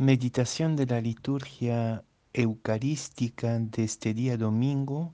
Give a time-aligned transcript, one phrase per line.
[0.00, 5.12] Meditación de la liturgia eucarística de este día domingo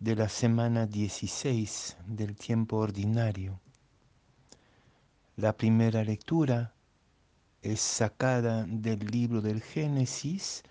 [0.00, 3.58] de la semana 16 del tiempo ordinario.
[5.36, 6.74] La primera lectura
[7.62, 10.62] es sacada del libro del Génesis,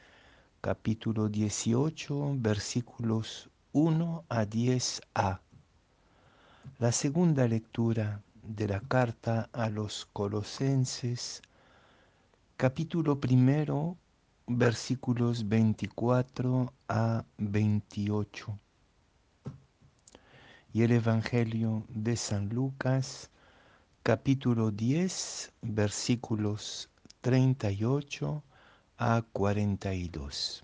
[0.62, 5.40] capítulo 18, versículos 1 a 10a.
[6.78, 11.42] La segunda lectura de la carta a los colosenses,
[12.62, 13.98] capítulo primero,
[14.46, 18.60] versículos 24 a 28.
[20.72, 23.32] Y el Evangelio de San Lucas,
[24.04, 26.88] capítulo 10, versículos
[27.22, 28.44] 38
[29.00, 30.64] a 42.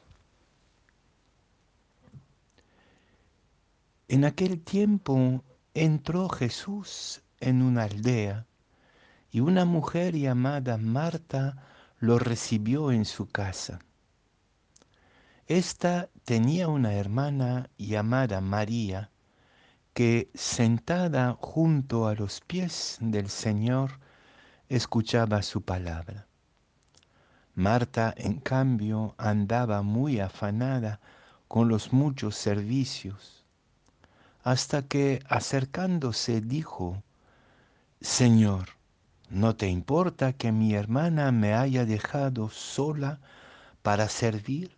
[4.07, 5.43] En aquel tiempo
[5.73, 8.45] entró Jesús en una aldea
[9.31, 11.63] y una mujer llamada Marta
[11.99, 13.79] lo recibió en su casa.
[15.47, 19.09] Esta tenía una hermana llamada María,
[19.93, 23.99] que sentada junto a los pies del Señor
[24.69, 26.27] escuchaba su palabra.
[27.55, 30.99] Marta, en cambio, andaba muy afanada
[31.47, 33.43] con los muchos servicios,
[34.43, 37.01] hasta que acercándose dijo,
[38.01, 38.76] Señor,
[39.29, 43.19] ¿no te importa que mi hermana me haya dejado sola
[43.81, 44.77] para servir?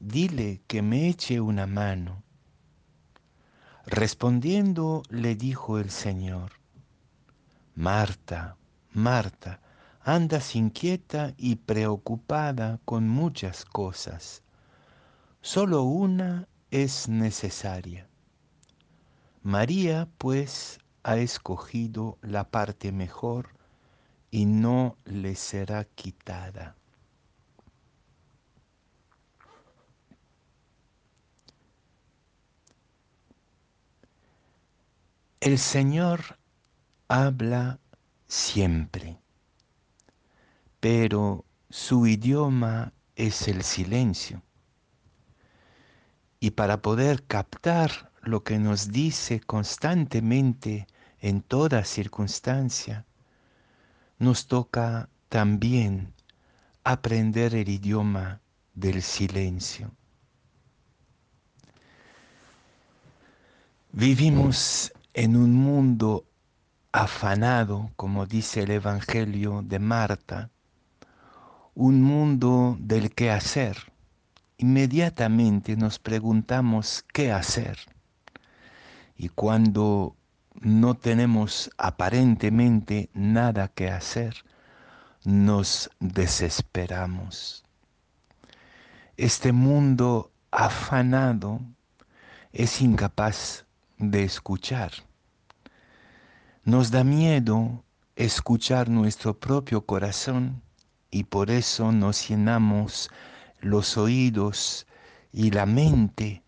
[0.00, 2.22] Dile que me eche una mano.
[3.86, 6.52] Respondiendo le dijo el Señor,
[7.74, 8.56] Marta,
[8.92, 9.60] Marta,
[10.02, 14.42] andas inquieta y preocupada con muchas cosas.
[15.40, 18.08] Solo una es necesaria.
[19.42, 23.48] María, pues, ha escogido la parte mejor
[24.30, 26.76] y no le será quitada.
[35.40, 36.38] El Señor
[37.08, 37.80] habla
[38.26, 39.18] siempre,
[40.78, 44.42] pero su idioma es el silencio.
[46.38, 50.86] Y para poder captar lo que nos dice constantemente
[51.20, 53.04] en toda circunstancia,
[54.18, 56.12] nos toca también
[56.84, 58.40] aprender el idioma
[58.74, 59.90] del silencio.
[63.92, 66.24] Vivimos en un mundo
[66.92, 70.50] afanado, como dice el Evangelio de Marta,
[71.74, 73.92] un mundo del qué hacer.
[74.56, 77.78] Inmediatamente nos preguntamos qué hacer.
[79.16, 80.17] Y cuando
[80.60, 84.44] no tenemos aparentemente nada que hacer,
[85.24, 87.64] nos desesperamos.
[89.16, 91.60] Este mundo afanado
[92.52, 93.66] es incapaz
[93.98, 94.92] de escuchar.
[96.64, 97.84] Nos da miedo
[98.16, 100.62] escuchar nuestro propio corazón
[101.10, 103.10] y por eso nos llenamos
[103.60, 104.86] los oídos
[105.32, 106.42] y la mente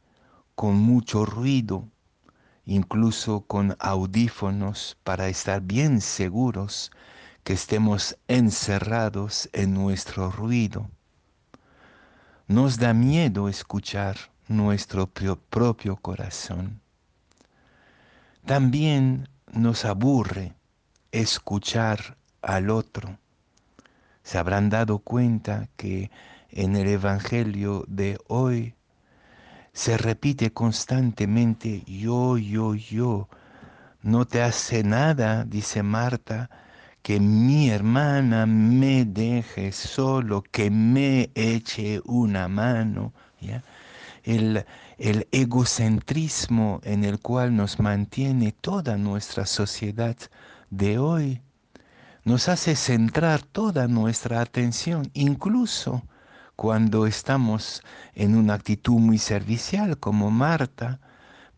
[0.55, 1.89] con mucho ruido,
[2.71, 6.93] incluso con audífonos para estar bien seguros
[7.43, 10.89] que estemos encerrados en nuestro ruido.
[12.47, 14.17] Nos da miedo escuchar
[14.47, 16.81] nuestro propio corazón.
[18.47, 20.55] También nos aburre
[21.11, 23.19] escuchar al otro.
[24.23, 26.13] Se habrán dado cuenta que
[26.51, 28.77] en el Evangelio de hoy
[29.73, 33.29] se repite constantemente yo, yo, yo.
[34.03, 36.51] No te hace nada, dice Marta,
[37.03, 43.13] que mi hermana me deje solo, que me eche una mano.
[44.23, 44.65] El,
[44.99, 50.17] el egocentrismo en el cual nos mantiene toda nuestra sociedad
[50.71, 51.43] de hoy
[52.25, 56.03] nos hace centrar toda nuestra atención, incluso
[56.61, 61.01] cuando estamos en una actitud muy servicial como Marta,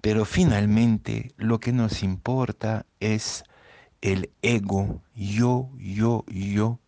[0.01, 3.43] pero finalmente lo que nos importa es
[4.01, 6.79] el ego, yo, yo, yo.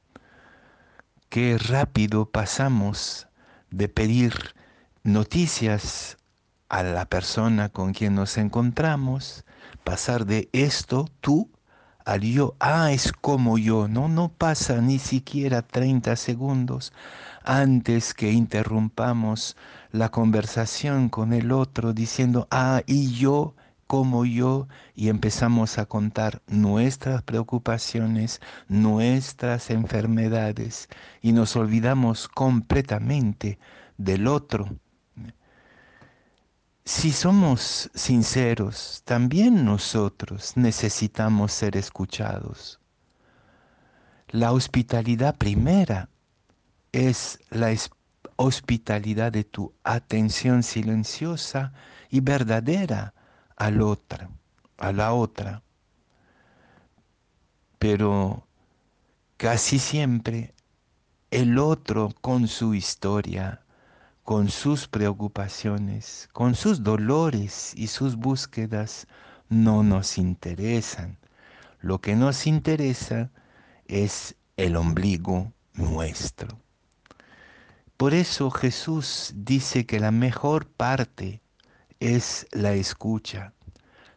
[1.29, 3.27] Qué rápido pasamos
[3.73, 4.33] de pedir
[5.03, 6.17] noticias
[6.69, 9.45] a la persona con quien nos encontramos,
[9.83, 11.51] pasar de esto, tú,
[12.05, 16.93] al yo, ah, es como yo, no, no pasa ni siquiera 30 segundos
[17.45, 19.57] antes que interrumpamos
[19.91, 23.55] la conversación con el otro diciendo, ah, y yo,
[23.87, 30.89] como yo y empezamos a contar nuestras preocupaciones, nuestras enfermedades
[31.23, 33.59] y nos olvidamos completamente
[33.99, 34.69] del otro.
[36.87, 42.79] Si somos sinceros, también nosotros necesitamos ser escuchados.
[44.29, 46.11] La hospitalidad primera
[46.93, 47.75] es la
[48.37, 51.73] hospitalidad de tu atención silenciosa
[52.11, 53.15] y verdadera
[53.57, 54.29] al otro,
[54.77, 55.63] a la otra.
[57.79, 58.47] Pero
[59.39, 60.55] casi siempre
[61.31, 63.64] el otro con su historia,
[64.25, 69.07] con sus preocupaciones, con sus dolores y sus búsquedas,
[69.51, 71.19] no nos interesan.
[71.81, 73.31] Lo que nos interesa
[73.87, 76.59] es el ombligo nuestro.
[77.99, 81.43] Por eso Jesús dice que la mejor parte
[82.01, 83.53] es la escucha,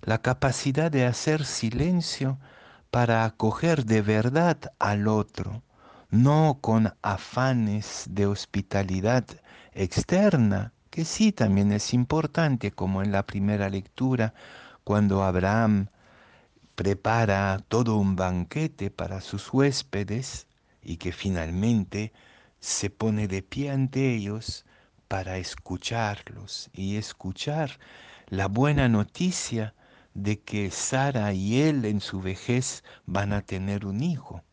[0.01, 2.39] la capacidad de hacer silencio
[2.92, 5.63] para acoger de verdad al otro,
[6.10, 9.25] no con afanes de hospitalidad
[9.77, 14.33] externa, que sí también es importante, como en la primera lectura,
[14.83, 15.89] cuando Abraham
[16.75, 20.47] prepara todo un banquete para sus huéspedes
[20.81, 22.12] y que finalmente
[22.59, 24.65] se pone de pie ante ellos
[25.07, 27.79] para escucharlos y escuchar
[28.27, 29.75] la buena noticia
[30.15, 34.44] de que Sara y él en su vejez van a tener un hijo.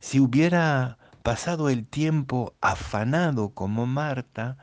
[0.00, 4.58] Si hubiera pasado el tiempo afanado como Marta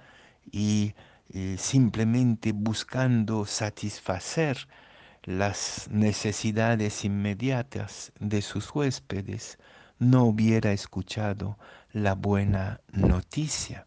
[0.50, 0.94] y
[1.33, 4.69] eh, simplemente buscando satisfacer
[5.24, 9.57] las necesidades inmediatas de sus huéspedes,
[10.00, 11.57] no hubiera escuchado
[11.92, 13.86] la buena noticia.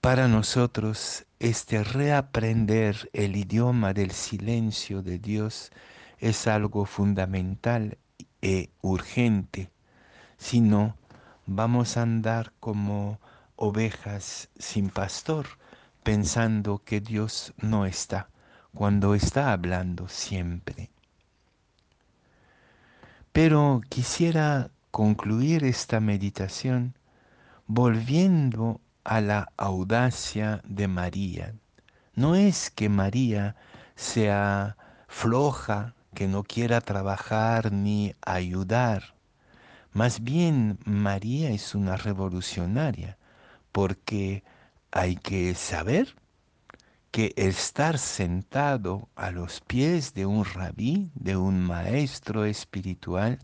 [0.00, 5.70] Para nosotros, este reaprender el idioma del silencio de Dios
[6.18, 7.98] es algo fundamental
[8.40, 9.70] e urgente.
[10.40, 10.96] Si no,
[11.46, 13.20] vamos a andar como
[13.56, 15.46] ovejas sin pastor,
[16.02, 18.30] pensando que Dios no está,
[18.74, 20.90] cuando está hablando siempre.
[23.32, 26.94] Pero quisiera concluir esta meditación
[27.66, 31.54] volviendo a la audacia de María.
[32.14, 33.56] No es que María
[33.94, 34.76] sea
[35.06, 39.19] floja, que no quiera trabajar ni ayudar.
[39.92, 43.18] Más bien María es una revolucionaria,
[43.72, 44.44] porque
[44.92, 46.14] hay que saber
[47.10, 53.40] que estar sentado a los pies de un rabí, de un maestro espiritual,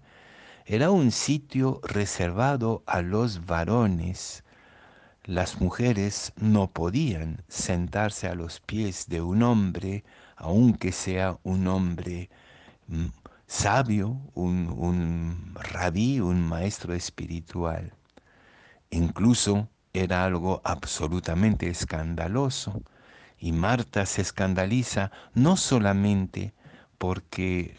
[0.66, 4.44] era un sitio reservado a los varones,
[5.25, 10.04] las mujeres no podían sentarse a los pies de un hombre,
[10.37, 12.31] aunque sea un hombre
[12.87, 13.06] mm,
[13.46, 17.93] sabio, un, un rabí, un maestro espiritual.
[18.90, 22.82] Incluso era algo absolutamente escandaloso.
[23.38, 26.54] Y Marta se escandaliza no solamente
[26.98, 27.76] porque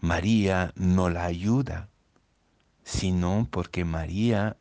[0.00, 1.88] María no la ayuda,
[2.82, 4.56] sino porque María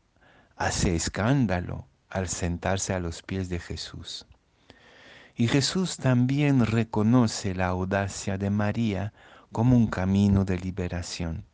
[0.56, 4.26] hace escándalo al sentarse a los pies de Jesús.
[5.36, 9.14] Y Jesús también reconoce la audacia de María
[9.52, 11.46] como un camino de liberación.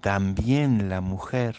[0.00, 1.56] También la mujer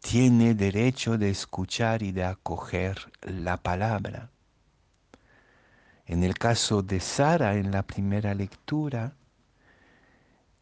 [0.00, 4.30] tiene derecho de escuchar y de acoger la palabra.
[6.06, 9.14] En el caso de Sara en la primera lectura,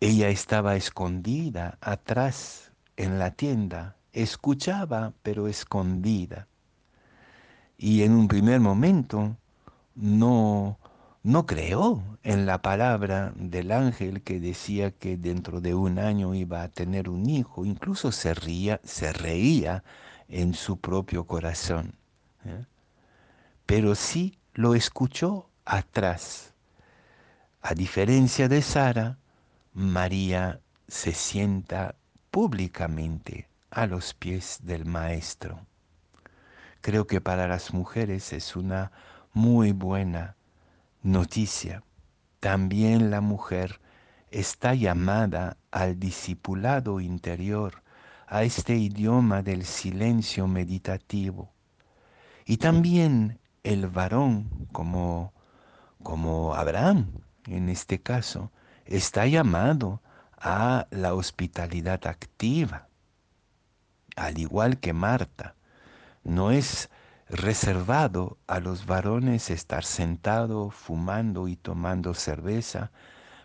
[0.00, 6.48] ella estaba escondida atrás en la tienda escuchaba pero escondida.
[7.76, 9.36] Y en un primer momento
[9.94, 10.78] no,
[11.22, 16.62] no creó en la palabra del ángel que decía que dentro de un año iba
[16.62, 19.82] a tener un hijo, incluso se, ría, se reía
[20.28, 21.94] en su propio corazón.
[22.44, 22.64] ¿eh?
[23.66, 26.54] Pero sí lo escuchó atrás.
[27.60, 29.18] A diferencia de Sara,
[29.72, 31.96] María se sienta
[32.30, 35.66] públicamente a los pies del Maestro.
[36.80, 38.92] Creo que para las mujeres es una
[39.32, 40.37] muy buena
[41.08, 41.82] noticia.
[42.40, 43.80] También la mujer
[44.30, 47.82] está llamada al discipulado interior,
[48.26, 51.52] a este idioma del silencio meditativo.
[52.44, 55.32] Y también el varón, como,
[56.02, 57.10] como Abraham
[57.46, 58.52] en este caso,
[58.84, 60.02] está llamado
[60.36, 62.88] a la hospitalidad activa
[64.18, 65.54] al igual que Marta.
[66.24, 66.90] No es
[67.28, 72.90] reservado a los varones estar sentado, fumando y tomando cerveza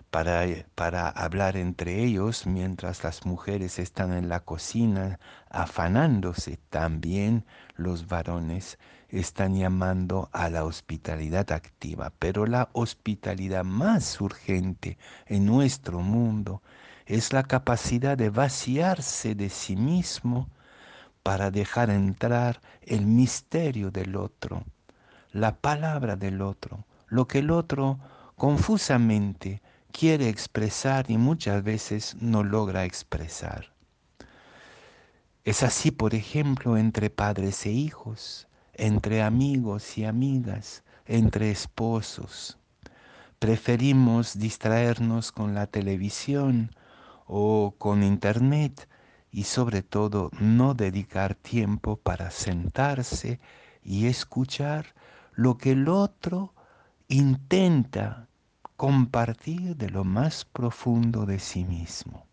[0.09, 6.59] para, para, hablar entre ellos mientras las mujeres están en la cocina afanándose.
[6.69, 8.77] También los varones
[9.09, 16.61] están llamando a la hospitalidad activa, pero la hospitalidad más urgente en nuestro mundo
[17.05, 20.49] es la capacidad de vaciarse de sí mismo
[21.23, 24.63] para dejar entrar el misterio del otro,
[25.31, 27.99] la palabra del otro, lo que el otro
[28.35, 29.61] confusamente
[29.91, 33.73] quiere expresar y muchas veces no logra expresar.
[35.45, 42.57] Es así, por ejemplo, entre padres e hijos, entre amigos y amigas, entre esposos.
[43.39, 46.71] Preferimos distraernos con la televisión
[47.27, 48.87] o con internet
[49.33, 53.39] y sobre todo no dedicar tiempo para sentarse
[53.83, 54.93] y escuchar
[55.33, 56.53] lo que el otro
[57.07, 58.27] intenta
[58.77, 62.27] compartir de lo más profundo de sí mismo.